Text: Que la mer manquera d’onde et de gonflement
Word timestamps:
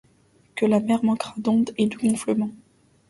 Que 0.55 0.65
la 0.65 0.79
mer 0.79 1.03
manquera 1.05 1.35
d’onde 1.37 1.75
et 1.77 1.85
de 1.85 1.95
gonflement 1.95 2.49